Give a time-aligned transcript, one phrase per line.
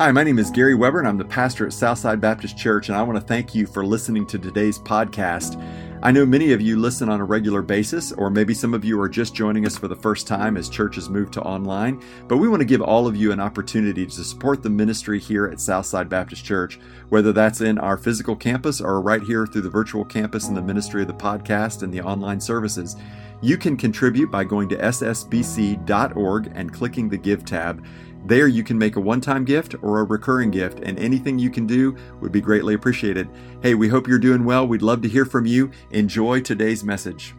[0.00, 2.96] Hi, my name is Gary Weber, and I'm the pastor at Southside Baptist Church, and
[2.96, 5.62] I want to thank you for listening to today's podcast.
[6.02, 8.98] I know many of you listen on a regular basis, or maybe some of you
[8.98, 12.48] are just joining us for the first time as churches move to online, but we
[12.48, 16.08] want to give all of you an opportunity to support the ministry here at Southside
[16.08, 16.80] Baptist Church,
[17.10, 20.62] whether that's in our physical campus or right here through the virtual campus and the
[20.62, 22.96] ministry of the podcast and the online services.
[23.42, 27.84] You can contribute by going to ssbc.org and clicking the Give tab.
[28.24, 31.50] There, you can make a one time gift or a recurring gift, and anything you
[31.50, 33.28] can do would be greatly appreciated.
[33.62, 34.66] Hey, we hope you're doing well.
[34.66, 35.70] We'd love to hear from you.
[35.90, 37.34] Enjoy today's message.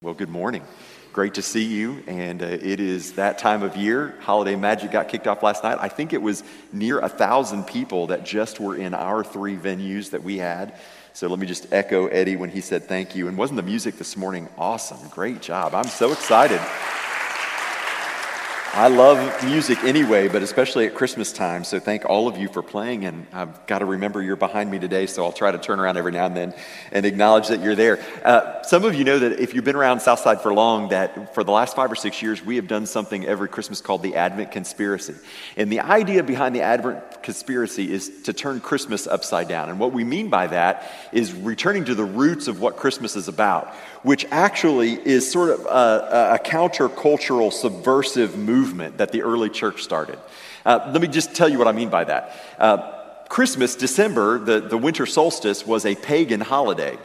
[0.00, 0.62] Well, good morning.
[1.14, 2.02] Great to see you.
[2.06, 4.16] And uh, it is that time of year.
[4.20, 5.78] Holiday Magic got kicked off last night.
[5.80, 10.10] I think it was near a thousand people that just were in our three venues
[10.10, 10.74] that we had.
[11.12, 13.28] So let me just echo Eddie when he said thank you.
[13.28, 15.08] And wasn't the music this morning awesome?
[15.08, 15.72] Great job.
[15.74, 16.60] I'm so excited.
[18.76, 21.62] I love music anyway, but especially at Christmas time.
[21.62, 23.04] So thank all of you for playing.
[23.04, 25.96] And I've got to remember you're behind me today, so I'll try to turn around
[25.96, 26.54] every now and then
[26.90, 28.00] and acknowledge that you're there.
[28.24, 31.44] Uh, some of you know that if you've been around Southside for long, that for
[31.44, 34.50] the last five or six years, we have done something every Christmas called the Advent
[34.50, 35.14] Conspiracy.
[35.56, 39.70] And the idea behind the Advent Conspiracy is to turn Christmas upside down.
[39.70, 43.28] And what we mean by that is returning to the roots of what Christmas is
[43.28, 43.72] about,
[44.04, 50.18] which actually is sort of a, a countercultural, subversive movement that the early church started.
[50.64, 52.56] Uh, let me just tell you what I mean by that.
[52.58, 52.92] Uh,
[53.28, 56.96] Christmas, December, the, the winter solstice, was a pagan holiday.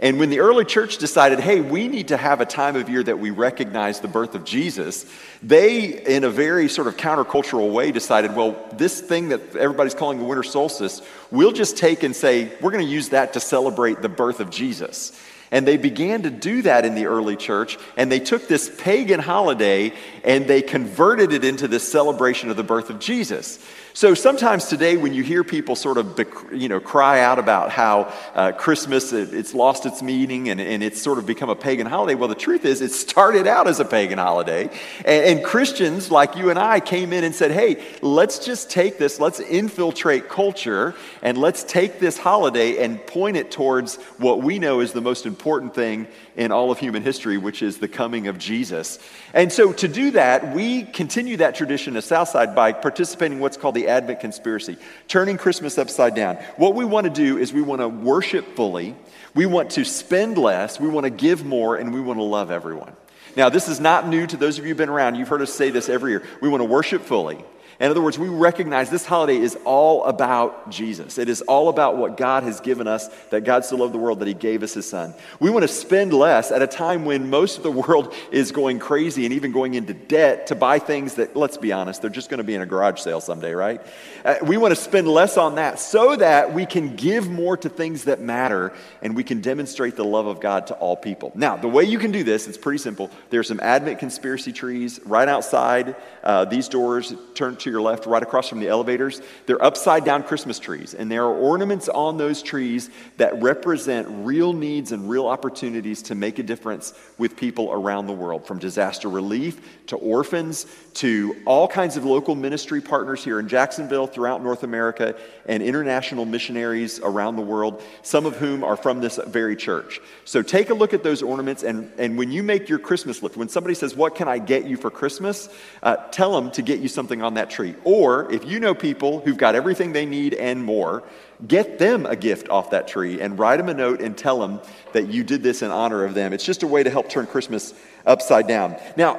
[0.00, 3.02] And when the early church decided, hey, we need to have a time of year
[3.02, 5.06] that we recognize the birth of Jesus,
[5.42, 10.18] they, in a very sort of countercultural way, decided, well, this thing that everybody's calling
[10.18, 14.02] the winter solstice, we'll just take and say, we're going to use that to celebrate
[14.02, 15.18] the birth of Jesus.
[15.54, 17.78] And they began to do that in the early church.
[17.96, 19.92] And they took this pagan holiday
[20.24, 23.64] and they converted it into this celebration of the birth of Jesus.
[23.96, 26.18] So sometimes today, when you hear people sort of,
[26.52, 31.00] you know, cry out about how uh, Christmas it's lost its meaning and, and it's
[31.00, 33.84] sort of become a pagan holiday, well, the truth is it started out as a
[33.84, 34.64] pagan holiday,
[35.04, 38.98] and, and Christians like you and I came in and said, "Hey, let's just take
[38.98, 44.58] this, let's infiltrate culture, and let's take this holiday and point it towards what we
[44.58, 48.26] know is the most important thing in all of human history, which is the coming
[48.26, 48.98] of Jesus."
[49.32, 53.56] And so to do that, we continue that tradition at Southside by participating in what's
[53.56, 54.76] called the Advent conspiracy,
[55.08, 56.36] turning Christmas upside down.
[56.56, 58.94] What we want to do is we want to worship fully,
[59.34, 62.50] we want to spend less, we want to give more, and we want to love
[62.50, 62.92] everyone.
[63.36, 65.16] Now, this is not new to those of you who've been around.
[65.16, 66.22] You've heard us say this every year.
[66.40, 67.44] We want to worship fully.
[67.80, 71.18] In other words, we recognize this holiday is all about Jesus.
[71.18, 74.20] It is all about what God has given us, that God so loved the world
[74.20, 75.12] that He gave us His Son.
[75.40, 78.78] We want to spend less at a time when most of the world is going
[78.78, 82.30] crazy and even going into debt to buy things that, let's be honest, they're just
[82.30, 83.80] going to be in a garage sale someday, right?
[84.24, 87.68] Uh, we want to spend less on that so that we can give more to
[87.68, 91.32] things that matter and we can demonstrate the love of God to all people.
[91.34, 93.10] Now, the way you can do this, it's pretty simple.
[93.30, 97.14] There are some Advent conspiracy trees right outside uh, these doors.
[97.34, 100.94] Turn to your left, right across from the elevators, they're upside down Christmas trees.
[100.94, 106.14] And there are ornaments on those trees that represent real needs and real opportunities to
[106.14, 111.68] make a difference with people around the world, from disaster relief to orphans to all
[111.68, 115.14] kinds of local ministry partners here in Jacksonville, throughout North America,
[115.46, 120.00] and international missionaries around the world, some of whom are from this very church.
[120.24, 123.36] So take a look at those ornaments, and, and when you make your Christmas list,
[123.36, 125.48] when somebody says, What can I get you for Christmas?
[125.82, 127.74] Uh, tell them to get you something on that tree.
[127.82, 131.02] Or if you know people who've got everything they need and more,
[131.44, 134.60] get them a gift off that tree and write them a note and tell them
[134.92, 136.32] that you did this in honor of them.
[136.32, 137.74] It's just a way to help turn Christmas
[138.06, 138.76] upside down.
[138.96, 139.16] Now,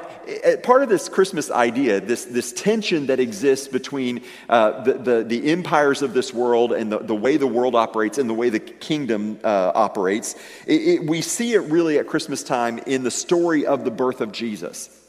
[0.63, 5.51] part of this Christmas idea, this, this tension that exists between uh, the, the, the,
[5.51, 8.61] empires of this world and the, the way the world operates and the way the
[8.61, 10.35] kingdom uh, operates,
[10.65, 14.21] it, it, we see it really at Christmas time in the story of the birth
[14.21, 15.04] of Jesus.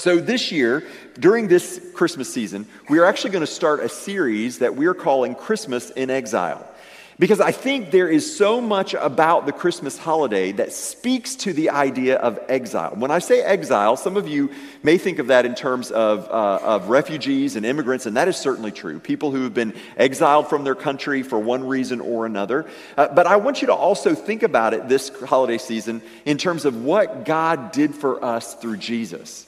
[0.00, 0.84] So, this year,
[1.18, 4.94] during this Christmas season, we are actually going to start a series that we are
[4.94, 6.64] calling Christmas in Exile.
[7.18, 11.70] Because I think there is so much about the Christmas holiday that speaks to the
[11.70, 12.92] idea of exile.
[12.94, 14.52] When I say exile, some of you
[14.84, 18.36] may think of that in terms of, uh, of refugees and immigrants, and that is
[18.36, 19.00] certainly true.
[19.00, 22.66] People who have been exiled from their country for one reason or another.
[22.96, 26.66] Uh, but I want you to also think about it this holiday season in terms
[26.66, 29.47] of what God did for us through Jesus.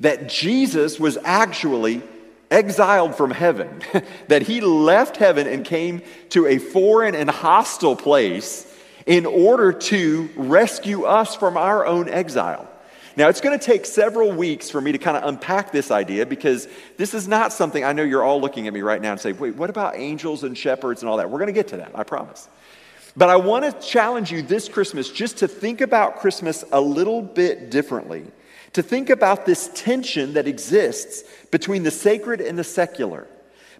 [0.00, 2.02] That Jesus was actually
[2.50, 3.80] exiled from heaven,
[4.28, 8.66] that he left heaven and came to a foreign and hostile place
[9.06, 12.68] in order to rescue us from our own exile.
[13.16, 16.26] Now, it's going to take several weeks for me to kind of unpack this idea
[16.26, 19.20] because this is not something I know you're all looking at me right now and
[19.20, 21.28] say, wait, what about angels and shepherds and all that?
[21.28, 22.48] We're going to get to that, I promise.
[23.16, 27.20] But I want to challenge you this Christmas just to think about Christmas a little
[27.20, 28.24] bit differently,
[28.72, 33.26] to think about this tension that exists between the sacred and the secular,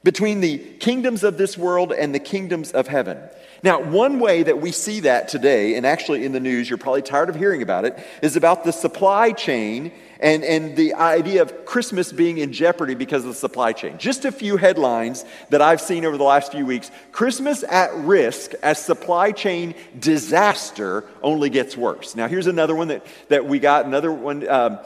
[0.02, 3.18] between the kingdoms of this world and the kingdoms of heaven.
[3.62, 7.02] Now, one way that we see that today, and actually in the news, you're probably
[7.02, 11.64] tired of hearing about it, is about the supply chain and, and the idea of
[11.64, 13.98] Christmas being in jeopardy because of the supply chain.
[13.98, 18.52] Just a few headlines that I've seen over the last few weeks Christmas at risk
[18.62, 22.14] as supply chain disaster only gets worse.
[22.14, 24.78] Now, here's another one that, that we got another one um,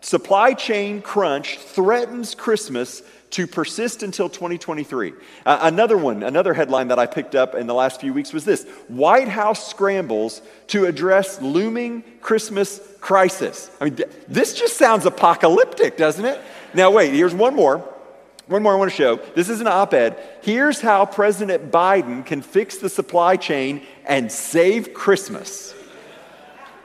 [0.00, 5.12] supply chain crunch threatens Christmas to persist until 2023.
[5.44, 8.44] Uh, another one, another headline that I picked up in the last few weeks was
[8.44, 13.70] this White House scrambles to address looming Christmas crisis.
[13.80, 16.40] I mean, th- this just sounds apocalyptic, doesn't it?
[16.74, 17.84] Now, wait, here's one more.
[18.46, 19.16] One more I want to show.
[19.16, 20.16] This is an op ed.
[20.42, 25.74] Here's how President Biden can fix the supply chain and save Christmas.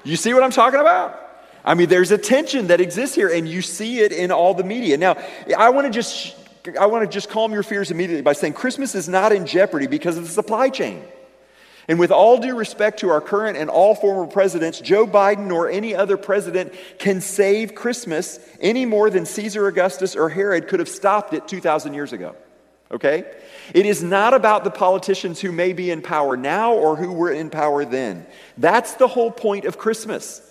[0.04, 1.23] You see what I'm talking about?
[1.66, 4.64] I mean, there's a tension that exists here, and you see it in all the
[4.64, 4.98] media.
[4.98, 5.18] Now,
[5.58, 6.36] I want to just
[6.80, 9.88] I want to just calm your fears immediately by saying Christmas is not in jeopardy
[9.88, 11.04] because of the supply chain.
[11.90, 15.70] And with all due respect to our current and all former presidents, Joe Biden or
[15.70, 20.88] any other president can save Christmas any more than Caesar Augustus or Herod could have
[20.88, 22.36] stopped it 2,000 years ago.
[22.90, 23.30] Okay?
[23.74, 27.32] It is not about the politicians who may be in power now or who were
[27.32, 28.26] in power then.
[28.58, 30.42] That's the whole point of Christmas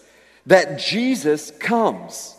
[0.46, 2.36] that Jesus comes.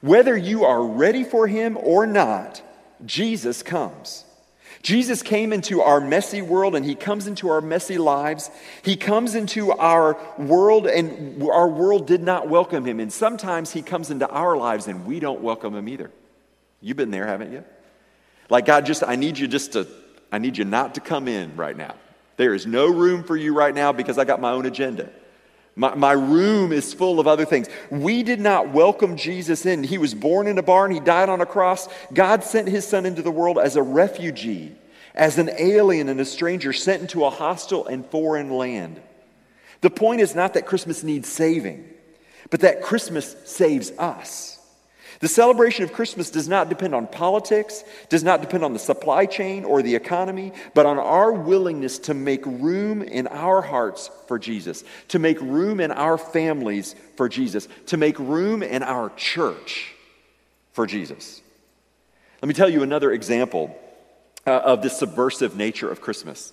[0.00, 2.62] Whether you are ready for him or not,
[3.04, 4.24] Jesus comes.
[4.82, 8.50] Jesus came into our messy world and he comes into our messy lives.
[8.82, 12.98] He comes into our world and our world did not welcome him.
[12.98, 16.10] And sometimes he comes into our lives and we don't welcome him either.
[16.80, 17.62] You've been there, haven't you?
[18.50, 19.86] Like, God, just, I need you just to,
[20.32, 21.94] I need you not to come in right now.
[22.36, 25.10] There is no room for you right now because I got my own agenda.
[25.74, 27.68] My, my room is full of other things.
[27.90, 29.84] We did not welcome Jesus in.
[29.84, 31.88] He was born in a barn, he died on a cross.
[32.12, 34.74] God sent his son into the world as a refugee,
[35.14, 39.00] as an alien and a stranger sent into a hostile and foreign land.
[39.80, 41.88] The point is not that Christmas needs saving,
[42.50, 44.51] but that Christmas saves us.
[45.22, 49.24] The celebration of Christmas does not depend on politics, does not depend on the supply
[49.24, 54.36] chain or the economy, but on our willingness to make room in our hearts for
[54.36, 59.94] Jesus, to make room in our families for Jesus, to make room in our church
[60.72, 61.40] for Jesus.
[62.42, 63.78] Let me tell you another example
[64.44, 66.52] uh, of the subversive nature of Christmas.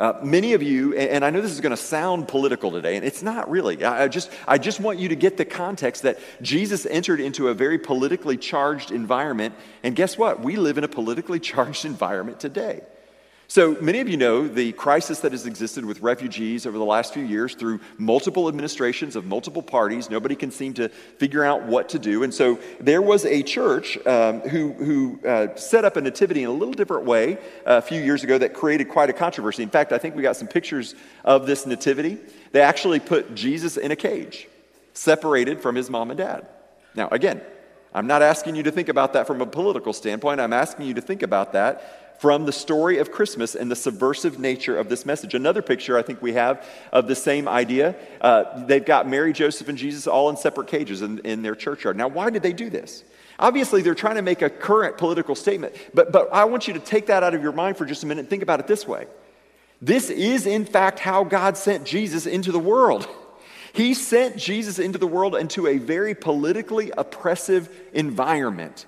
[0.00, 3.04] Uh, many of you, and I know this is going to sound political today, and
[3.04, 3.84] it's not really.
[3.84, 7.54] I just, I just want you to get the context that Jesus entered into a
[7.54, 10.40] very politically charged environment, and guess what?
[10.40, 12.80] We live in a politically charged environment today.
[13.50, 17.12] So many of you know the crisis that has existed with refugees over the last
[17.12, 20.08] few years through multiple administrations of multiple parties.
[20.08, 22.22] Nobody can seem to figure out what to do.
[22.22, 26.48] And so there was a church um, who, who uh, set up a nativity in
[26.48, 29.64] a little different way uh, a few years ago that created quite a controversy.
[29.64, 30.94] In fact, I think we got some pictures
[31.24, 32.18] of this nativity.
[32.52, 34.46] They actually put Jesus in a cage,
[34.94, 36.46] separated from his mom and dad.
[36.94, 37.40] Now, again,
[37.92, 40.40] I'm not asking you to think about that from a political standpoint.
[40.40, 44.38] I'm asking you to think about that from the story of Christmas and the subversive
[44.38, 45.32] nature of this message.
[45.32, 46.62] Another picture I think we have
[46.92, 51.00] of the same idea uh, they've got Mary, Joseph, and Jesus all in separate cages
[51.00, 51.96] in, in their churchyard.
[51.96, 53.04] Now, why did they do this?
[53.38, 56.78] Obviously, they're trying to make a current political statement, but, but I want you to
[56.78, 58.86] take that out of your mind for just a minute and think about it this
[58.86, 59.06] way.
[59.80, 63.08] This is, in fact, how God sent Jesus into the world.
[63.72, 68.84] He sent Jesus into the world into a very politically oppressive environment.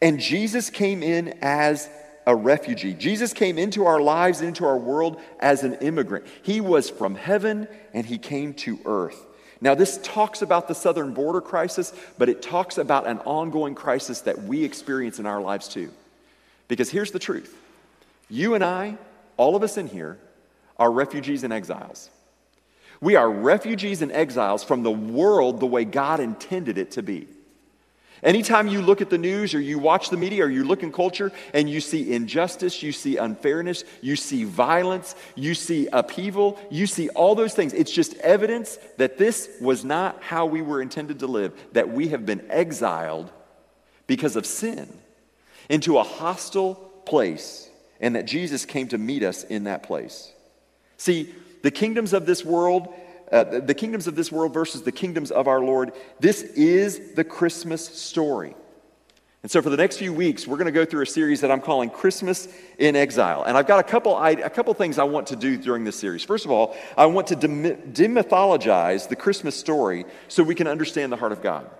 [0.00, 1.90] And Jesus came in as
[2.30, 2.94] a refugee.
[2.94, 6.24] Jesus came into our lives, into our world as an immigrant.
[6.42, 9.26] He was from heaven and he came to earth.
[9.60, 14.20] Now, this talks about the southern border crisis, but it talks about an ongoing crisis
[14.22, 15.90] that we experience in our lives too.
[16.68, 17.56] Because here's the truth
[18.30, 18.96] you and I,
[19.36, 20.16] all of us in here,
[20.78, 22.10] are refugees and exiles.
[23.00, 27.26] We are refugees and exiles from the world the way God intended it to be.
[28.22, 30.92] Anytime you look at the news or you watch the media or you look in
[30.92, 36.86] culture and you see injustice, you see unfairness, you see violence, you see upheaval, you
[36.86, 41.20] see all those things, it's just evidence that this was not how we were intended
[41.20, 43.32] to live, that we have been exiled
[44.06, 44.92] because of sin
[45.70, 46.74] into a hostile
[47.06, 50.32] place, and that Jesus came to meet us in that place.
[50.96, 52.92] See, the kingdoms of this world
[53.32, 55.92] uh, the kingdoms of this world versus the kingdoms of our Lord.
[56.18, 58.54] This is the Christmas story.
[59.42, 61.50] And so, for the next few weeks, we're going to go through a series that
[61.50, 62.46] I'm calling Christmas
[62.78, 63.44] in Exile.
[63.44, 66.22] And I've got a couple, a couple things I want to do during this series.
[66.22, 71.16] First of all, I want to demythologize the Christmas story so we can understand the
[71.16, 71.70] heart of God.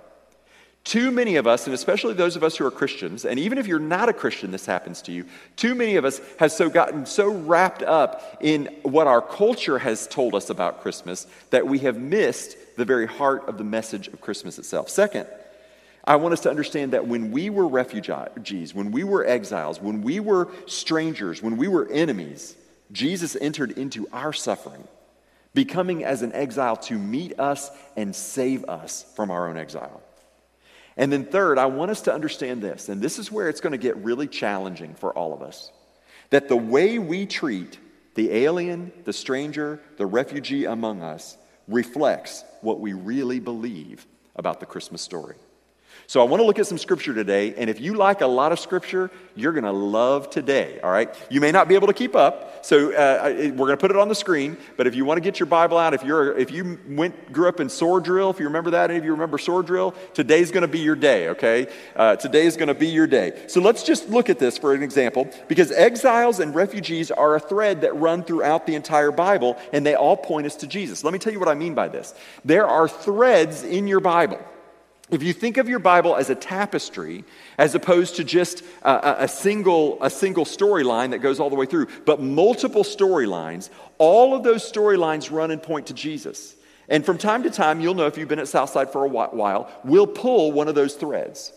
[0.85, 3.67] Too many of us, and especially those of us who are Christians, and even if
[3.67, 7.05] you're not a Christian, this happens to you, too many of us have so gotten
[7.05, 11.99] so wrapped up in what our culture has told us about Christmas that we have
[11.99, 14.89] missed the very heart of the message of Christmas itself.
[14.89, 15.29] Second,
[16.03, 20.01] I want us to understand that when we were refugees, when we were exiles, when
[20.01, 22.57] we were strangers, when we were enemies,
[22.91, 24.89] Jesus entered into our suffering,
[25.53, 30.01] becoming as an exile to meet us and save us from our own exile.
[31.00, 33.73] And then, third, I want us to understand this, and this is where it's going
[33.73, 35.73] to get really challenging for all of us
[36.28, 37.78] that the way we treat
[38.16, 44.66] the alien, the stranger, the refugee among us reflects what we really believe about the
[44.66, 45.37] Christmas story.
[46.11, 48.50] So I want to look at some scripture today, and if you like a lot
[48.50, 51.09] of scripture, you're going to love today, all right?
[51.31, 53.97] You may not be able to keep up, so uh, we're going to put it
[53.97, 56.50] on the screen, but if you want to get your Bible out, if, you're, if
[56.50, 59.38] you went, grew up in sword drill, if you remember that, any of you remember
[59.38, 61.69] sword drill, today's going to be your day, okay?
[61.95, 63.45] Uh, today is going to be your day.
[63.47, 67.40] So let's just look at this for an example, because exiles and refugees are a
[67.40, 71.05] thread that run throughout the entire Bible, and they all point us to Jesus.
[71.05, 72.14] Let me tell you what I mean by this.
[72.45, 74.45] There are threads in your Bible
[75.11, 77.25] if you think of your Bible as a tapestry,
[77.59, 81.67] as opposed to just a, a single, a single storyline that goes all the way
[81.67, 86.55] through, but multiple storylines, all of those storylines run and point to Jesus.
[86.88, 89.71] And from time to time, you'll know if you've been at Southside for a while,
[89.85, 91.52] we'll pull one of those threads.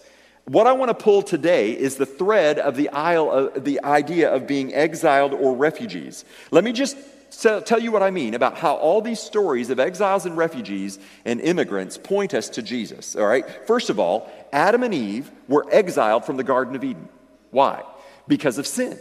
[0.46, 4.46] What I want to pull today is the thread of the, of the idea of
[4.46, 6.26] being exiled or refugees.
[6.52, 6.98] Let me just
[7.38, 11.40] tell you what I mean about how all these stories of exiles and refugees and
[11.42, 13.16] immigrants point us to Jesus.
[13.16, 13.46] All right?
[13.66, 17.08] First of all, Adam and Eve were exiled from the Garden of Eden.
[17.52, 17.84] Why?
[18.28, 19.00] Because of sin.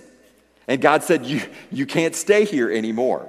[0.69, 3.29] And God said, You, you can't stay here anymore.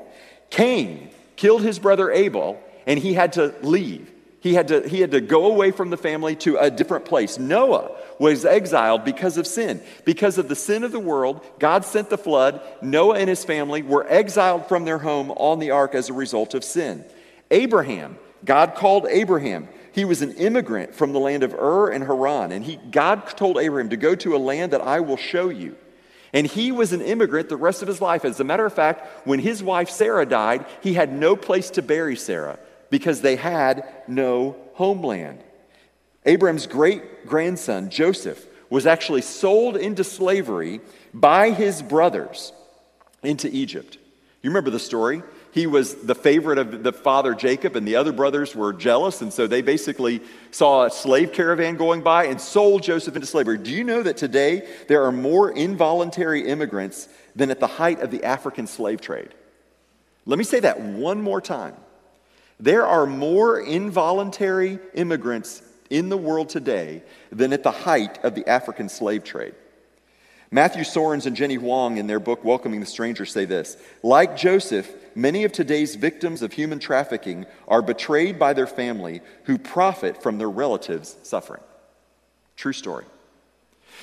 [0.49, 4.12] Cain killed his brother Abel, and he had to leave.
[4.43, 7.39] He had, to, he had to go away from the family to a different place.
[7.39, 9.81] Noah was exiled because of sin.
[10.03, 12.59] Because of the sin of the world, God sent the flood.
[12.81, 16.55] Noah and his family were exiled from their home on the ark as a result
[16.55, 17.05] of sin.
[17.51, 19.69] Abraham, God called Abraham.
[19.93, 22.51] He was an immigrant from the land of Ur and Haran.
[22.51, 25.77] And he, God told Abraham to go to a land that I will show you.
[26.33, 28.25] And he was an immigrant the rest of his life.
[28.25, 31.81] As a matter of fact, when his wife Sarah died, he had no place to
[31.81, 32.59] bury Sarah
[32.93, 35.43] because they had no homeland.
[36.27, 40.79] Abraham's great grandson, Joseph, was actually sold into slavery
[41.11, 42.53] by his brothers
[43.23, 43.97] into Egypt.
[44.43, 45.23] You remember the story?
[45.53, 49.33] He was the favorite of the father Jacob, and the other brothers were jealous, and
[49.33, 50.21] so they basically
[50.51, 53.57] saw a slave caravan going by and sold Joseph into slavery.
[53.57, 58.11] Do you know that today there are more involuntary immigrants than at the height of
[58.11, 59.33] the African slave trade?
[60.27, 61.73] Let me say that one more time.
[62.59, 68.47] There are more involuntary immigrants in the world today than at the height of the
[68.47, 69.53] African slave trade.
[70.53, 74.91] Matthew Soerens and Jenny Hwang, in their book Welcoming the Stranger, say this Like Joseph,
[75.15, 80.37] many of today's victims of human trafficking are betrayed by their family who profit from
[80.37, 81.63] their relatives' suffering.
[82.55, 83.05] True story.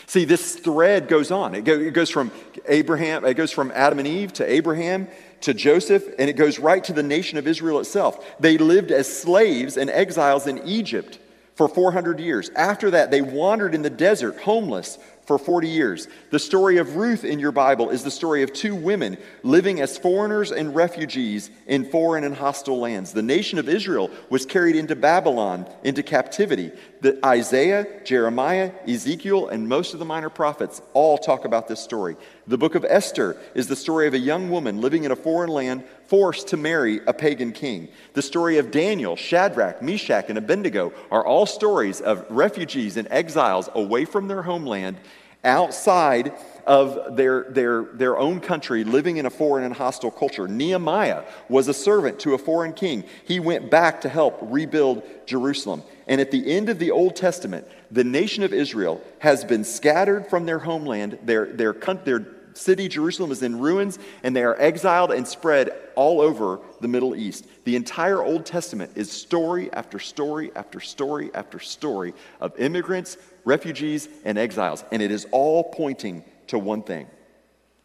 [0.07, 1.54] See, this thread goes on.
[1.54, 2.33] It, goes from
[2.66, 5.07] Abraham, it goes from Adam and Eve to Abraham
[5.42, 8.25] to Joseph, and it goes right to the nation of Israel itself.
[8.40, 11.18] They lived as slaves and exiles in Egypt
[11.54, 12.50] for 400 years.
[12.56, 16.09] After that, they wandered in the desert, homeless, for 40 years.
[16.30, 19.97] The story of Ruth in your Bible is the story of two women living as
[19.97, 23.12] foreigners and refugees in foreign and hostile lands.
[23.12, 26.73] The nation of Israel was carried into Babylon, into captivity.
[27.00, 32.16] The Isaiah, Jeremiah, Ezekiel, and most of the minor prophets all talk about this story.
[32.47, 35.49] The book of Esther is the story of a young woman living in a foreign
[35.49, 37.88] land forced to marry a pagan king.
[38.12, 43.71] The story of Daniel, Shadrach, Meshach, and Abednego are all stories of refugees and exiles
[43.75, 44.99] away from their homeland
[45.44, 46.32] outside
[46.66, 50.47] of their, their, their own country, living in a foreign and hostile culture.
[50.47, 53.04] Nehemiah was a servant to a foreign king.
[53.25, 55.82] He went back to help rebuild Jerusalem.
[56.06, 60.26] And at the end of the Old Testament, the nation of Israel has been scattered
[60.28, 61.18] from their homeland.
[61.25, 62.20] Their, their, their
[62.54, 67.14] city, Jerusalem, is in ruins, and they are exiled and spread all over the Middle
[67.14, 67.47] East.
[67.64, 74.09] The entire Old Testament is story after story after story after story of immigrants refugees,
[74.25, 74.85] and exiles.
[74.90, 77.07] And it is all pointing to one thing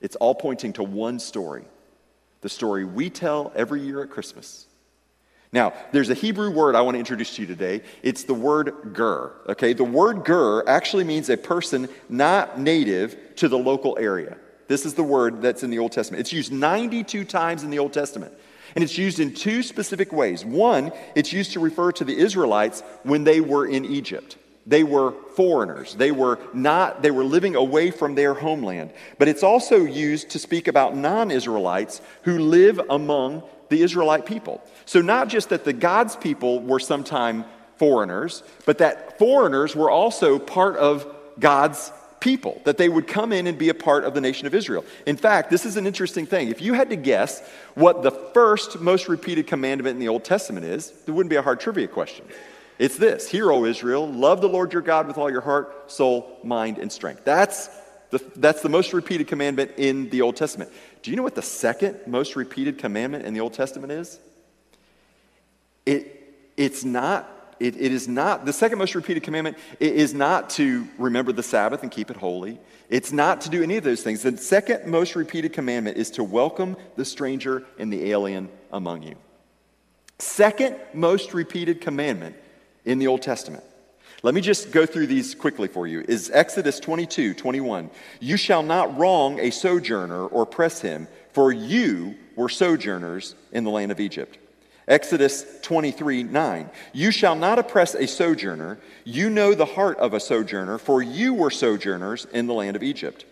[0.01, 1.65] it's all pointing to one story
[2.41, 4.67] the story we tell every year at Christmas.
[5.51, 7.81] Now, there's a Hebrew word I want to introduce to you today.
[8.03, 9.31] It's the word ger.
[9.47, 14.37] Okay, the word ger actually means a person not native to the local area.
[14.67, 16.21] This is the word that's in the Old Testament.
[16.21, 18.33] It's used 92 times in the Old Testament.
[18.73, 20.43] And it's used in two specific ways.
[20.43, 24.37] One, it's used to refer to the Israelites when they were in Egypt.
[24.67, 25.93] They were foreigners.
[25.93, 28.91] They were not, they were living away from their homeland.
[29.19, 34.63] But it's also used to speak about non Israelites who live among the Israelite people.
[34.85, 37.45] So, not just that the God's people were sometime
[37.77, 41.05] foreigners, but that foreigners were also part of
[41.39, 44.55] God's people, that they would come in and be a part of the nation of
[44.55, 44.83] Israel.
[45.05, 46.49] In fact, this is an interesting thing.
[46.49, 47.41] If you had to guess
[47.75, 51.41] what the first most repeated commandment in the Old Testament is, it wouldn't be a
[51.41, 52.25] hard trivia question.
[52.77, 56.39] It's this Hear, O Israel, love the Lord your God with all your heart, soul,
[56.43, 57.23] mind, and strength.
[57.23, 57.69] That's
[58.09, 60.71] the, that's the most repeated commandment in the Old Testament.
[61.01, 64.19] Do you know what the second most repeated commandment in the Old Testament is?
[65.85, 70.87] It, it's not, it, it is not, the second most repeated commandment is not to
[70.97, 72.59] remember the Sabbath and keep it holy.
[72.89, 74.23] It's not to do any of those things.
[74.23, 79.15] The second most repeated commandment is to welcome the stranger and the alien among you.
[80.19, 82.35] Second most repeated commandment
[82.83, 83.63] in the Old Testament.
[84.23, 86.03] Let me just go through these quickly for you.
[86.07, 87.89] Is Exodus 22, 21.
[88.19, 93.69] You shall not wrong a sojourner or press him, for you were sojourners in the
[93.69, 94.37] land of Egypt.
[94.87, 96.69] Exodus 23, 9.
[96.93, 98.77] You shall not oppress a sojourner.
[99.03, 102.83] You know the heart of a sojourner, for you were sojourners in the land of
[102.83, 103.25] Egypt.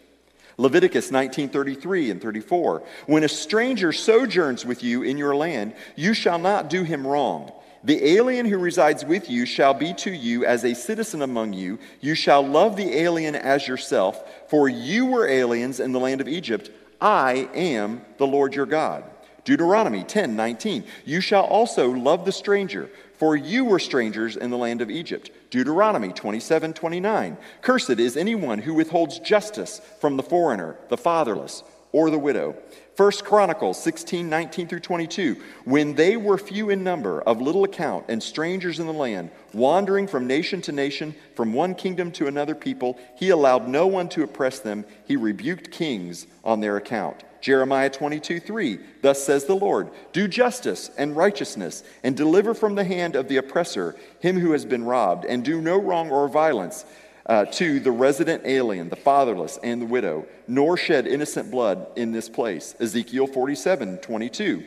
[0.57, 2.83] Leviticus 19:33 and 34.
[3.05, 7.51] When a stranger sojourns with you in your land, you shall not do him wrong.
[7.83, 11.79] The alien who resides with you shall be to you as a citizen among you.
[12.00, 16.27] You shall love the alien as yourself, for you were aliens in the land of
[16.27, 16.72] Egypt.
[17.01, 19.03] I am the Lord your God.
[19.45, 20.83] Deuteronomy 10 19.
[21.05, 25.31] You shall also love the stranger, for you were strangers in the land of Egypt.
[25.50, 27.38] Deuteronomy 27 29.
[27.62, 32.55] Cursed is anyone who withholds justice from the foreigner, the fatherless, or the widow.
[32.95, 35.38] First Chronicles 16, 19 through 22.
[35.65, 40.08] When they were few in number, of little account, and strangers in the land, wandering
[40.08, 44.23] from nation to nation, from one kingdom to another people, he allowed no one to
[44.23, 44.86] oppress them.
[45.06, 47.23] He rebuked kings on their account.
[47.43, 48.79] Jeremiah 22, 3.
[49.01, 53.36] Thus says the Lord Do justice and righteousness, and deliver from the hand of the
[53.36, 56.86] oppressor him who has been robbed, and do no wrong or violence
[57.25, 62.13] uh, to the resident alien, the fatherless, and the widow, nor shed innocent blood in
[62.13, 62.75] this place.
[62.79, 64.63] Ezekiel 47 22.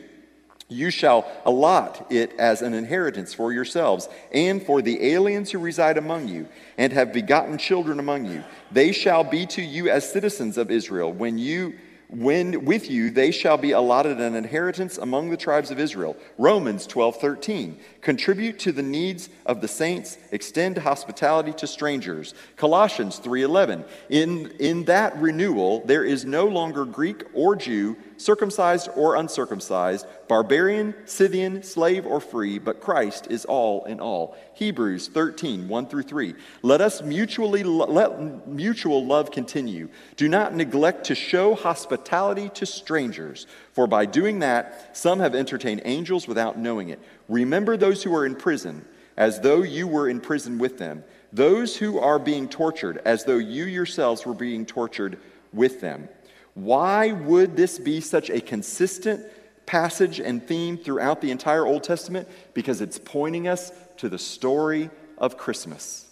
[0.69, 5.97] You shall allot it as an inheritance for yourselves and for the aliens who reside
[5.97, 8.43] among you and have begotten children among you.
[8.71, 11.73] They shall be to you as citizens of Israel when you
[12.09, 16.15] when with you they shall be allotted an inheritance among the tribes of Israel.
[16.37, 17.77] Romans 12:13.
[18.01, 22.33] Contribute to the needs of the saints, extend hospitality to strangers.
[22.55, 23.83] Colossians 3:11.
[24.09, 30.93] In in that renewal there is no longer Greek or Jew, circumcised or uncircumcised, barbarian,
[31.05, 34.35] Scythian, slave or free, but Christ is all in all.
[34.53, 36.35] Hebrews 13, 1 through 3.
[36.61, 39.89] Let us mutually let mutual love continue.
[40.15, 45.81] Do not neglect to show hospitality to strangers, for by doing that, some have entertained
[45.85, 46.99] angels without knowing it.
[47.29, 51.03] Remember those who are in prison, as though you were in prison with them,
[51.33, 55.19] those who are being tortured, as though you yourselves were being tortured
[55.53, 56.07] with them
[56.57, 59.23] why would this be such a consistent
[59.67, 62.27] passage and theme throughout the entire Old Testament?
[62.55, 64.89] Because it's pointing us to the story
[65.19, 66.07] of Christmas.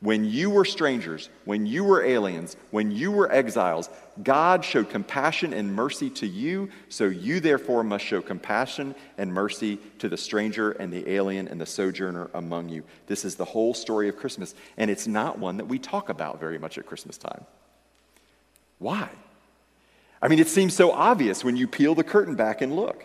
[0.00, 3.88] When you were strangers, when you were aliens, when you were exiles,
[4.24, 9.78] God showed compassion and mercy to you, so you therefore must show compassion and mercy
[10.00, 12.82] to the stranger and the alien and the sojourner among you.
[13.06, 16.40] This is the whole story of Christmas, and it's not one that we talk about
[16.40, 17.44] very much at Christmas time.
[18.80, 19.08] Why?
[20.20, 23.04] I mean, it seems so obvious when you peel the curtain back and look.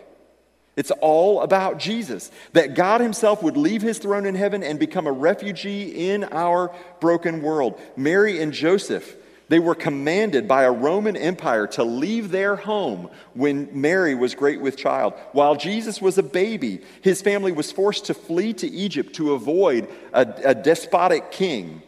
[0.76, 2.30] It's all about Jesus.
[2.52, 6.74] That God Himself would leave His throne in heaven and become a refugee in our
[7.00, 7.80] broken world.
[7.96, 9.16] Mary and Joseph,
[9.48, 14.60] they were commanded by a Roman Empire to leave their home when Mary was great
[14.60, 15.14] with child.
[15.30, 19.88] While Jesus was a baby, his family was forced to flee to Egypt to avoid
[20.12, 21.82] a, a despotic king.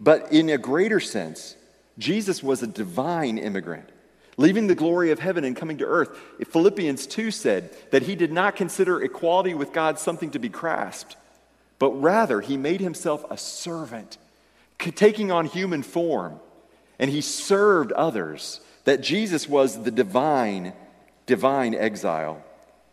[0.00, 1.56] But in a greater sense,
[1.98, 3.91] Jesus was a divine immigrant
[4.36, 6.18] leaving the glory of heaven and coming to earth.
[6.48, 11.16] Philippians 2 said that he did not consider equality with God something to be grasped,
[11.78, 14.18] but rather he made himself a servant,
[14.78, 16.40] taking on human form,
[16.98, 18.60] and he served others.
[18.84, 20.72] That Jesus was the divine,
[21.26, 22.42] divine exile.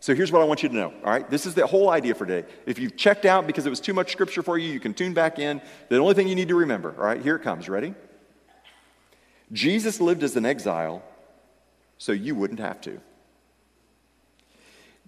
[0.02, 1.28] So here's what I want you to know, all right?
[1.30, 2.47] This is the whole idea for today.
[2.65, 5.13] If you've checked out because it was too much scripture for you, you can tune
[5.13, 5.62] back in.
[5.89, 7.67] The only thing you need to remember, all right, here it comes.
[7.67, 7.95] Ready?
[9.52, 11.04] Jesus lived as an exile
[11.99, 12.99] so you wouldn't have to.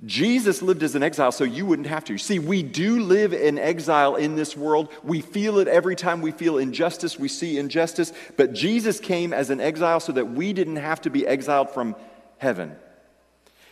[0.05, 2.17] Jesus lived as an exile so you wouldn't have to.
[2.17, 4.91] See, we do live in exile in this world.
[5.03, 8.11] We feel it every time we feel injustice, we see injustice.
[8.35, 11.95] But Jesus came as an exile so that we didn't have to be exiled from
[12.39, 12.75] heaven.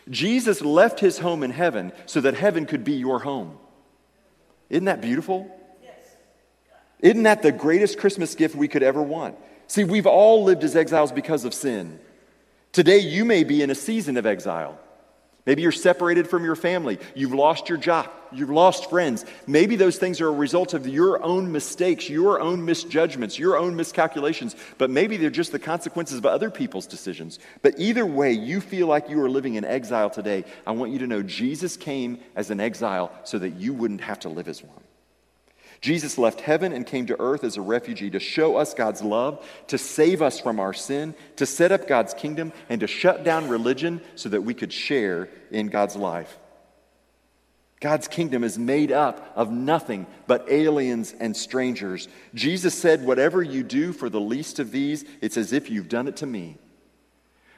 [0.08, 3.58] Jesus left his home in heaven so that heaven could be your home.
[4.68, 5.50] Isn't that beautiful?
[5.82, 5.94] Yes.
[7.00, 9.36] Isn't that the greatest Christmas gift we could ever want?
[9.66, 11.98] See, we've all lived as exiles because of sin.
[12.72, 14.78] Today, you may be in a season of exile.
[15.46, 16.98] Maybe you're separated from your family.
[17.14, 18.08] You've lost your job.
[18.30, 19.24] You've lost friends.
[19.46, 23.74] Maybe those things are a result of your own mistakes, your own misjudgments, your own
[23.74, 24.54] miscalculations.
[24.78, 27.40] But maybe they're just the consequences of other people's decisions.
[27.62, 30.44] But either way, you feel like you are living in exile today.
[30.66, 34.20] I want you to know Jesus came as an exile so that you wouldn't have
[34.20, 34.84] to live as one.
[35.80, 39.46] Jesus left heaven and came to earth as a refugee to show us God's love,
[39.68, 43.48] to save us from our sin, to set up God's kingdom, and to shut down
[43.48, 46.38] religion so that we could share in God's life.
[47.80, 52.08] God's kingdom is made up of nothing but aliens and strangers.
[52.34, 56.08] Jesus said, Whatever you do for the least of these, it's as if you've done
[56.08, 56.58] it to me.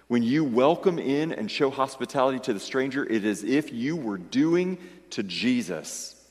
[0.06, 3.96] When you welcome in and show hospitality to the stranger, it is as if you
[3.96, 4.78] were doing
[5.10, 6.21] to Jesus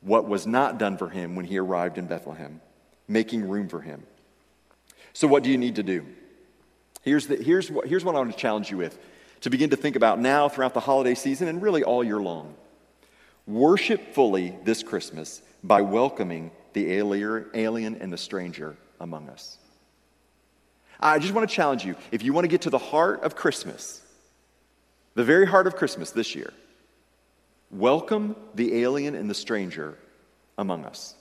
[0.00, 2.60] what was not done for him when he arrived in Bethlehem,
[3.06, 4.04] making room for him.
[5.12, 6.06] So, what do you need to do?
[7.02, 8.98] Here's, the, here's, what, here's what I want to challenge you with
[9.40, 12.54] to begin to think about now throughout the holiday season and really all year long.
[13.46, 19.56] Worship fully this Christmas by welcoming the alien and the stranger among us.
[21.00, 23.36] I just want to challenge you if you want to get to the heart of
[23.36, 24.02] Christmas,
[25.14, 26.52] the very heart of Christmas this year,
[27.70, 29.98] Welcome the alien and the stranger
[30.56, 31.14] among us.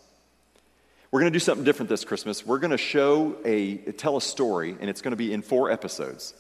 [1.12, 2.46] We're going to do something different this Christmas.
[2.46, 5.70] We're going to show a tell a story, and it's going to be in four
[5.72, 6.34] episodes.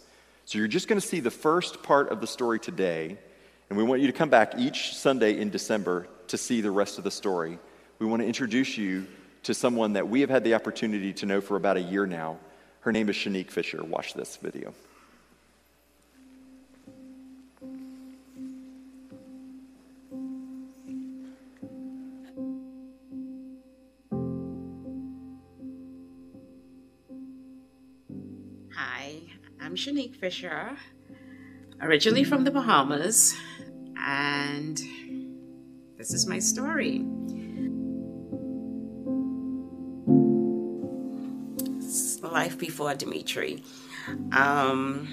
[0.46, 3.18] So you're just going to see the first part of the story today,
[3.70, 6.98] and we want you to come back each Sunday in December to see the rest
[6.98, 7.60] of the story.
[8.00, 9.08] We want to introduce you
[9.44, 12.38] to someone that we have had the opportunity to know for about a year now.
[12.80, 13.84] Her name is Shanique Fisher.
[13.84, 14.74] Watch this video.
[29.78, 30.76] Shanique Fisher,
[31.80, 33.36] originally from the Bahamas,
[33.96, 34.78] and
[35.98, 37.06] this is my story.
[42.22, 43.64] Life before Dimitri.
[44.32, 45.08] Um,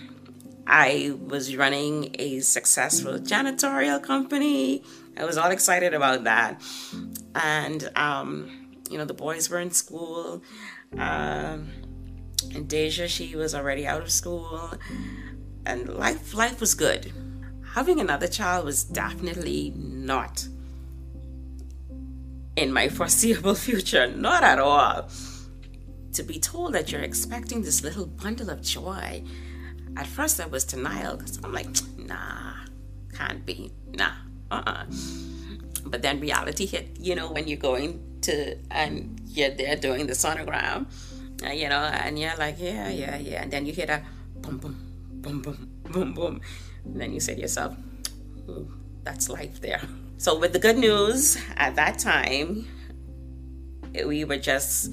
[0.66, 4.83] I was running a successful janitorial company.
[5.16, 6.61] I was all excited about that.
[7.35, 8.50] And, um,
[8.90, 10.42] you know, the boys were in school.
[10.98, 11.70] Um,
[12.66, 14.72] Deja, she was already out of school,
[15.66, 17.12] and life life was good.
[17.74, 20.46] Having another child was definitely not
[22.57, 25.09] in my foreseeable future, not at all.
[26.12, 29.24] To be told that you're expecting this little bundle of joy,
[29.96, 32.54] at first I was denial because I'm like, nah,
[33.12, 34.12] can't be, nah,
[34.50, 34.85] uh uh-uh.
[35.87, 40.14] But then reality hit, you know, when you're going to and you're there doing the
[40.14, 40.87] sonogram uh,
[41.42, 43.42] Uh, you know, and you're like, yeah, yeah, yeah.
[43.42, 44.05] And then you hear that
[44.37, 44.77] boom, boom,
[45.20, 46.40] boom, boom, boom, boom.
[46.85, 47.77] And then you say to yourself,
[49.03, 49.81] that's life there.
[50.16, 52.66] So, with the good news, at that time,
[54.07, 54.92] we were just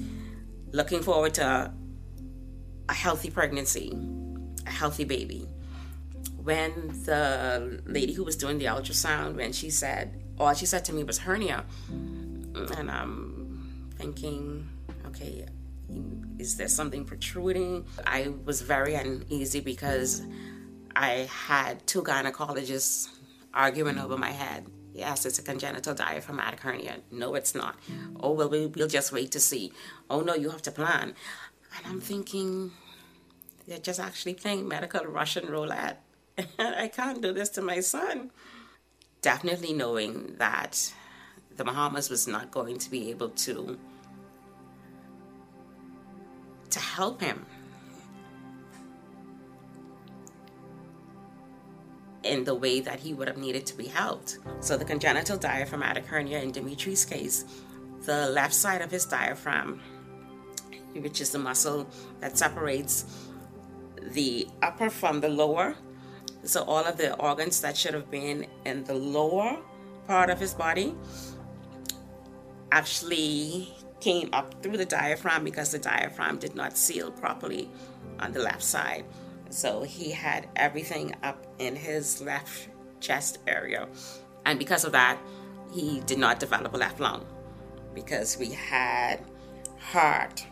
[0.72, 1.72] looking forward to
[2.88, 3.96] a healthy pregnancy,
[4.66, 5.48] a healthy baby.
[6.42, 10.92] When the lady who was doing the ultrasound, when she said, all she said to
[10.92, 14.68] me was hernia, and I'm thinking,
[15.06, 15.46] okay,
[16.38, 17.84] is there something protruding?
[18.06, 20.22] I was very uneasy because
[20.96, 23.08] I had two gynecologists
[23.54, 24.66] arguing over my head.
[24.94, 26.96] Yes, it's a congenital diaphragmatic hernia.
[27.10, 27.76] No, it's not.
[28.20, 29.72] Oh, well, we'll just wait to see.
[30.10, 31.14] Oh, no, you have to plan.
[31.76, 32.72] And I'm thinking,
[33.66, 36.02] they're just actually playing medical Russian roulette.
[36.58, 38.32] I can't do this to my son.
[39.22, 40.92] Definitely knowing that
[41.56, 43.78] the Bahamas was not going to be able to
[46.72, 47.46] to help him.
[52.24, 54.38] in the way that he would have needed to be helped.
[54.60, 57.44] So, the congenital diaphragmatic hernia in Dimitri's case,
[58.04, 59.80] the left side of his diaphragm,
[60.94, 61.88] which is the muscle
[62.20, 63.28] that separates
[64.12, 65.74] the upper from the lower,
[66.44, 69.58] So all of the organs that should have been in the lower
[70.08, 70.94] part of his body
[72.72, 77.70] actually came up through the diaphragm because the diaphragm did not seal properly
[78.18, 79.04] on the left side.
[79.48, 83.88] So he had everything up in his left chest area.
[84.44, 85.20] And because of that,
[85.72, 87.24] he did not develop a left lung
[87.94, 89.20] because we had
[89.78, 90.44] heart,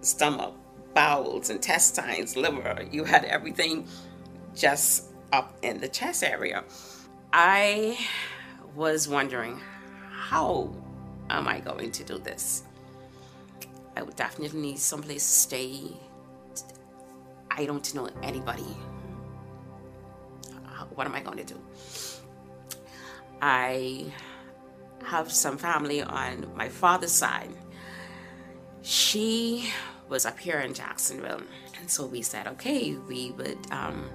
[0.00, 0.54] stomach,
[0.94, 2.84] bowels, intestines, liver.
[2.90, 3.86] You had everything
[4.52, 6.64] just up in the chest area.
[7.32, 7.98] I
[8.74, 9.60] was wondering,
[10.10, 10.74] how
[11.30, 12.64] am I going to do this?
[13.96, 15.80] I would definitely need someplace to stay.
[17.50, 18.76] I don't know anybody.
[20.94, 21.60] What am I going to do?
[23.42, 24.12] I
[25.04, 27.50] have some family on my father's side.
[28.82, 29.70] She
[30.08, 31.42] was up here in Jacksonville.
[31.80, 34.08] And so we said, okay, we would um,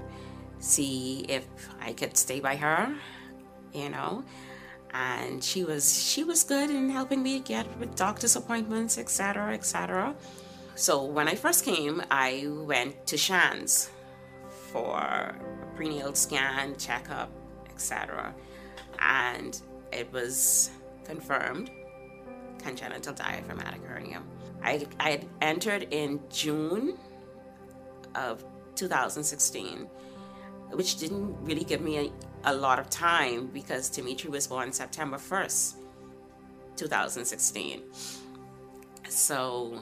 [0.59, 1.45] see if
[1.81, 2.95] I could stay by her,
[3.73, 4.23] you know.
[4.93, 10.15] And she was she was good in helping me get with doctor's appointments, etc., etc.
[10.75, 13.91] So when I first came, I went to Shands
[14.71, 15.35] for a
[15.75, 17.29] prenatal scan, checkup,
[17.69, 18.33] etc.
[18.99, 19.59] And
[19.91, 20.71] it was
[21.05, 21.69] confirmed
[22.59, 24.21] congenital diaphragmatic hernia.
[24.63, 26.97] I, I had entered in June
[28.15, 28.43] of
[28.75, 29.87] 2016,
[30.71, 32.11] which didn't really give me
[32.43, 35.75] a, lot of time because Dimitri was born September 1st,
[36.75, 37.81] 2016.
[39.09, 39.81] So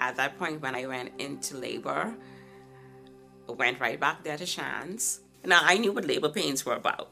[0.00, 2.14] at that point, when I went into labor,
[3.48, 5.20] I went right back there to Shands.
[5.44, 7.10] Now I knew what labor pains were about,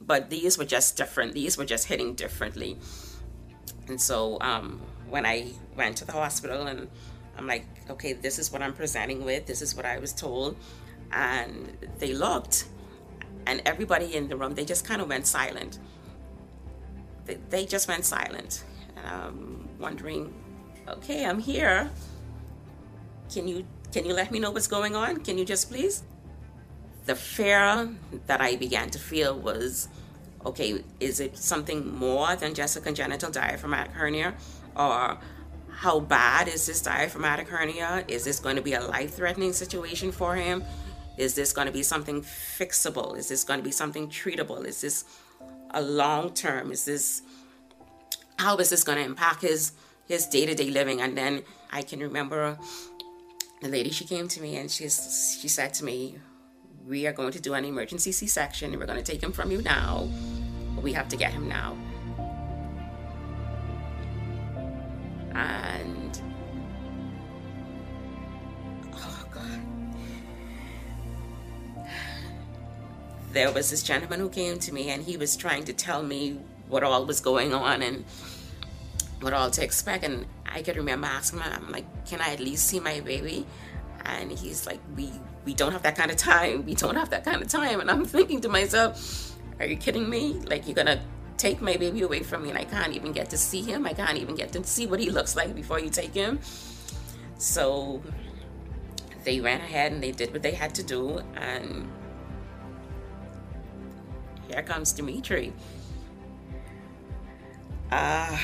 [0.00, 1.34] but these were just different.
[1.34, 2.78] These were just hitting differently.
[3.88, 6.88] And so um, when I went to the hospital and
[7.36, 10.56] I'm like, okay, this is what I'm presenting with, this is what I was told.
[11.12, 12.66] And they looked,
[13.48, 15.78] and everybody in the room, they just kind of went silent.
[17.24, 18.62] They, they just went silent.
[18.96, 20.32] And I'm wondering,
[20.86, 21.90] okay, I'm here.
[23.32, 25.20] Can you can you let me know what's going on?
[25.20, 26.02] Can you just please?
[27.06, 27.88] The fear
[28.26, 29.88] that I began to feel was
[30.44, 34.34] okay, is it something more than just a congenital diaphragmatic hernia?
[34.76, 35.18] Or
[35.70, 38.04] how bad is this diaphragmatic hernia?
[38.08, 40.64] Is this going to be a life threatening situation for him?
[41.18, 43.16] Is this going to be something fixable?
[43.18, 44.64] Is this going to be something treatable?
[44.64, 45.04] Is this
[45.72, 46.70] a long term?
[46.70, 47.22] Is this
[48.38, 49.72] how is this going to impact his
[50.06, 51.00] his day to day living?
[51.00, 52.56] And then I can remember
[53.60, 56.18] the lady she came to me and she's she said to me,
[56.86, 58.78] "We are going to do an emergency C section.
[58.78, 60.08] We're going to take him from you now.
[60.80, 61.76] We have to get him now."
[73.32, 76.38] There was this gentleman who came to me and he was trying to tell me
[76.68, 78.04] what all was going on and
[79.20, 80.04] what all to expect.
[80.04, 83.46] And i could remember asking him i'm like can i at least see my baby?
[84.04, 85.12] And he's like we
[85.44, 86.64] we don't have that kind of time.
[86.64, 87.80] We don't have that kind of time.
[87.80, 90.34] And i'm thinking to myself are you kidding me?
[90.46, 91.00] Like you're gonna
[91.36, 93.86] take my baby away from me and I can't even get to see him.
[93.86, 96.40] I can't even get to see what he looks like before you take him.
[97.38, 98.02] So
[99.24, 101.88] they ran ahead and they did what they had to do and
[104.48, 105.52] here comes Dimitri.
[107.90, 108.38] Uh,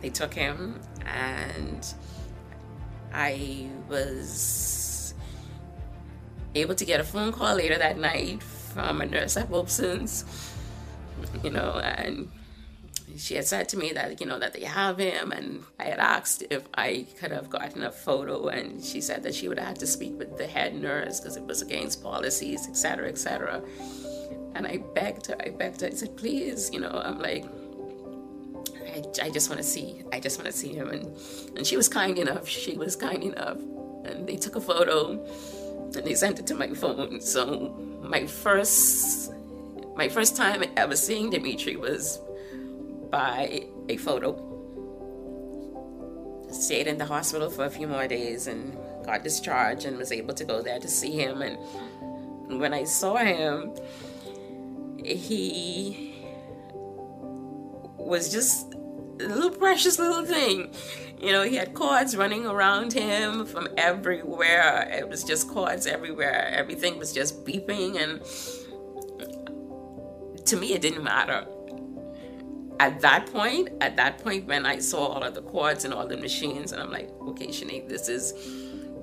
[0.00, 1.94] they took him and
[3.12, 5.14] I was
[6.54, 10.24] able to get a phone call later that night from a nurse at Wolfson's,
[11.42, 12.30] you know, and
[13.18, 15.32] she had said to me that, you know, that they have him.
[15.32, 18.48] And I had asked if I could have gotten a photo.
[18.48, 21.36] And she said that she would have had to speak with the head nurse because
[21.36, 23.62] it was against policies, etc., etc.
[24.54, 27.44] And I begged her, I begged her, I said, please, you know, I'm like,
[28.86, 30.88] I, I just want to see, I just want to see him.
[30.88, 31.16] And,
[31.56, 33.58] and she was kind enough, she was kind enough.
[34.04, 35.12] And they took a photo
[35.94, 37.20] and they sent it to my phone.
[37.20, 39.32] So my first
[39.96, 42.20] my first time ever seeing Dimitri was
[43.10, 44.44] by a photo.
[46.50, 50.34] Stayed in the hospital for a few more days and got discharged and was able
[50.34, 51.42] to go there to see him.
[51.42, 51.58] And
[52.60, 53.74] when I saw him,
[55.04, 56.14] he
[57.96, 58.72] was just
[59.20, 60.72] a little precious little thing.
[61.20, 64.88] You know, he had cords running around him from everywhere.
[64.90, 66.48] It was just cords everywhere.
[66.54, 68.00] Everything was just beeping.
[68.00, 68.22] And
[70.46, 71.44] to me, it didn't matter.
[72.80, 76.06] At that point, at that point, when I saw all of the cords and all
[76.06, 78.32] the machines, and I'm like, okay, Sinead, this is,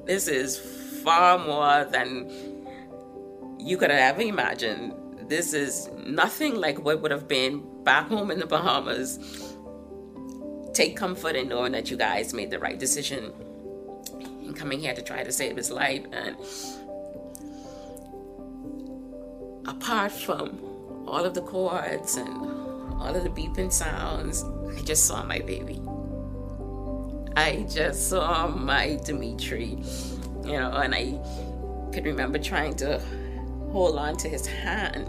[0.05, 0.57] this is
[1.03, 2.31] far more than
[3.59, 4.93] you could have ever imagined.
[5.27, 9.19] This is nothing like what would have been back home in the Bahamas.
[10.73, 13.33] Take comfort in knowing that you guys made the right decision
[14.43, 16.05] in coming here to try to save his life.
[16.11, 16.38] And
[19.67, 20.59] apart from
[21.07, 22.64] all of the cords and
[22.99, 24.43] all of the beeping sounds,
[24.75, 25.81] I just saw my baby.
[27.38, 29.77] I just saw my Dimitri,
[30.43, 31.19] you know, and I
[31.91, 33.01] could remember trying to
[33.71, 35.08] hold on to his hand.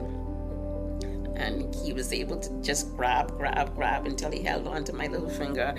[1.36, 5.06] And he was able to just grab, grab, grab until he held on to my
[5.06, 5.74] little finger.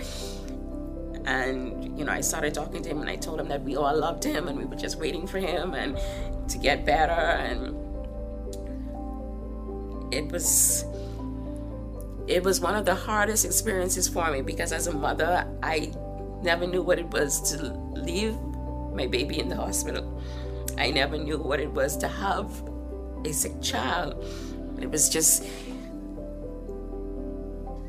[1.25, 3.97] And, you know, I started talking to him and I told him that we all
[3.97, 5.99] loved him and we were just waiting for him and
[6.49, 7.11] to get better.
[7.11, 7.75] And
[10.13, 10.85] it was
[12.27, 15.93] it was one of the hardest experiences for me because as a mother I
[16.41, 18.35] never knew what it was to leave
[18.93, 20.21] my baby in the hospital.
[20.77, 22.51] I never knew what it was to have
[23.25, 24.23] a sick child.
[24.79, 25.43] It was just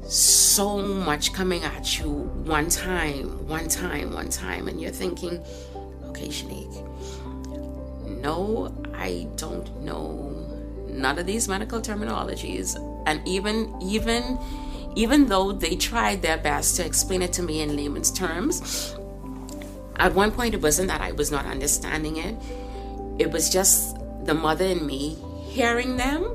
[0.05, 5.44] so much coming at you one time, one time, one time, and you're thinking,
[6.07, 6.85] okay, Shanique,
[8.22, 10.48] no, I don't know
[10.98, 14.38] none of these medical terminologies, and even even
[14.94, 18.96] even though they tried their best to explain it to me in layman's terms,
[19.96, 22.34] at one point it wasn't that I was not understanding it.
[23.18, 25.16] It was just the mother in me
[25.48, 26.34] hearing them,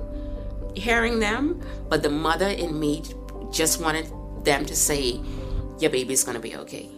[0.75, 3.03] hearing them, but the mother in me
[3.51, 4.11] just wanted
[4.43, 5.19] them to say,
[5.79, 6.89] Your baby's gonna be okay.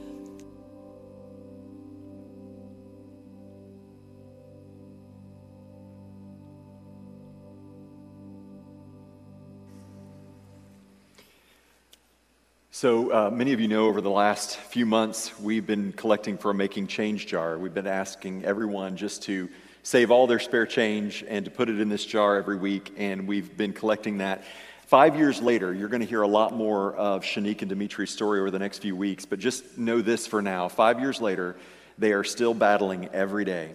[12.77, 16.51] So, uh, many of you know over the last few months, we've been collecting for
[16.51, 17.57] a Making Change jar.
[17.57, 19.47] We've been asking everyone just to
[19.81, 23.29] save all their spare change and to put it in this jar every week, and
[23.29, 24.43] we've been collecting that.
[24.87, 28.41] Five years later, you're going to hear a lot more of Shanique and Dimitri's story
[28.41, 30.67] over the next few weeks, but just know this for now.
[30.67, 31.55] Five years later,
[31.97, 33.71] they are still battling every day,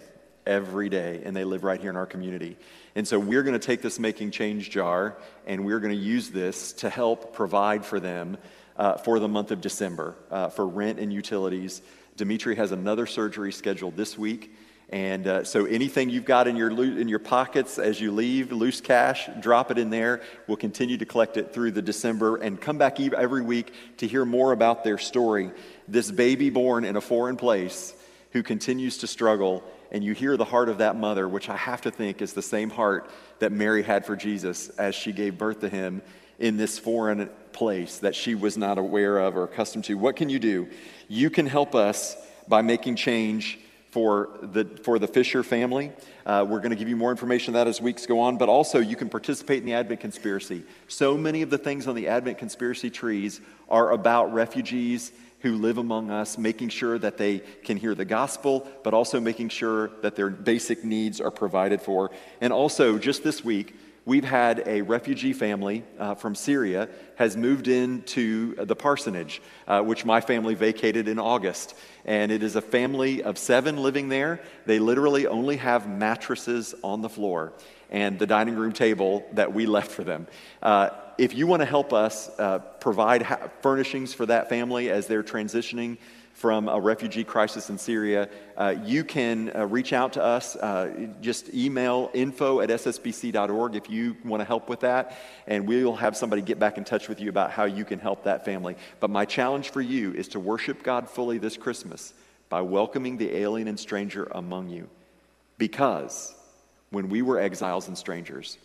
[0.46, 2.58] every day, and they live right here in our community.
[2.94, 6.28] And so we're going to take this Making Change jar and we're going to use
[6.28, 8.36] this to help provide for them
[8.80, 11.82] uh, for the month of December uh, for rent and utilities.
[12.16, 14.54] Dimitri has another surgery scheduled this week.
[14.88, 18.80] And uh, so anything you've got in your, in your pockets as you leave, loose
[18.80, 20.22] cash, drop it in there.
[20.46, 24.24] We'll continue to collect it through the December and come back every week to hear
[24.24, 25.50] more about their story.
[25.86, 27.94] This baby born in a foreign place
[28.32, 29.62] who continues to struggle,
[29.92, 32.42] and you hear the heart of that mother, which I have to think is the
[32.42, 36.00] same heart that Mary had for Jesus as she gave birth to him
[36.38, 39.94] in this foreign place that she was not aware of or accustomed to.
[39.94, 40.68] What can you do?
[41.08, 42.16] You can help us
[42.48, 43.58] by making change
[43.90, 45.92] for the, for the Fisher family.
[46.24, 48.48] Uh, we're going to give you more information on that as weeks go on, but
[48.48, 50.62] also you can participate in the Advent conspiracy.
[50.88, 55.78] So many of the things on the Advent conspiracy trees are about refugees who live
[55.78, 60.14] among us, making sure that they can hear the gospel, but also making sure that
[60.14, 62.10] their basic needs are provided for.
[62.40, 63.74] And also, just this week,
[64.10, 70.04] we've had a refugee family uh, from Syria has moved into the parsonage, uh, which
[70.04, 71.76] my family vacated in August.
[72.04, 74.40] And it is a family of seven living there.
[74.66, 77.52] They literally only have mattresses on the floor
[77.88, 80.26] and the dining room table that we left for them.
[80.60, 85.06] Uh, if you want to help us uh, provide ha- furnishings for that family as
[85.06, 85.98] they're transitioning
[86.40, 88.26] from a refugee crisis in Syria,
[88.56, 90.56] uh, you can uh, reach out to us.
[90.56, 95.94] Uh, just email info at ssbc.org if you want to help with that, and we'll
[95.94, 98.74] have somebody get back in touch with you about how you can help that family.
[99.00, 102.14] But my challenge for you is to worship God fully this Christmas
[102.48, 104.88] by welcoming the alien and stranger among you.
[105.58, 106.34] Because
[106.88, 108.56] when we were exiles and strangers,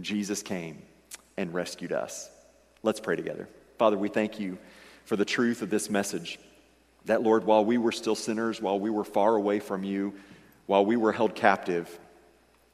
[0.00, 0.82] Jesus came
[1.36, 2.28] and rescued us.
[2.82, 3.48] Let's pray together.
[3.78, 4.58] Father, we thank you
[5.04, 6.40] for the truth of this message.
[7.06, 10.14] That, Lord, while we were still sinners, while we were far away from you,
[10.66, 11.98] while we were held captive,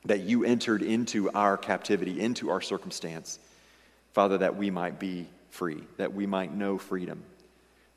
[0.05, 3.39] that you entered into our captivity, into our circumstance,
[4.12, 7.22] Father, that we might be free, that we might know freedom.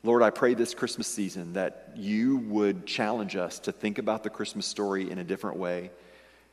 [0.02, 4.30] Lord, I pray this Christmas season that you would challenge us to think about the
[4.30, 5.90] Christmas story in a different way.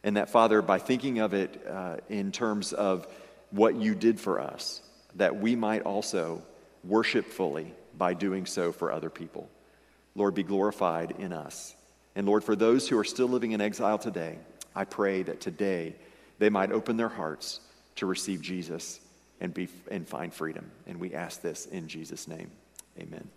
[0.03, 3.07] And that, Father, by thinking of it uh, in terms of
[3.51, 4.81] what you did for us,
[5.15, 6.43] that we might also
[6.83, 9.49] worship fully by doing so for other people.
[10.17, 11.75] Lord, be glorified in us.
[12.15, 14.39] And Lord, for those who are still living in exile today,
[14.75, 15.95] I pray that today
[16.39, 17.59] they might open their hearts
[17.97, 18.99] to receive Jesus
[19.39, 20.71] and, be, and find freedom.
[20.87, 22.49] And we ask this in Jesus' name.
[22.99, 23.29] Amen.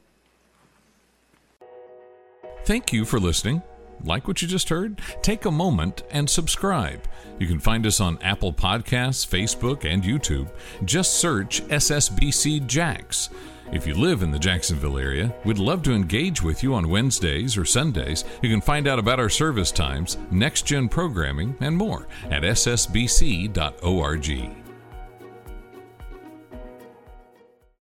[2.65, 3.63] Thank you for listening.
[4.05, 5.01] Like what you just heard?
[5.23, 7.07] Take a moment and subscribe.
[7.39, 10.51] You can find us on Apple Podcasts, Facebook, and YouTube.
[10.85, 13.31] Just search SSBC Jax.
[13.73, 17.57] If you live in the Jacksonville area, we'd love to engage with you on Wednesdays
[17.57, 18.25] or Sundays.
[18.43, 23.51] You can find out about our service times, next gen programming, and more at ssbc.org.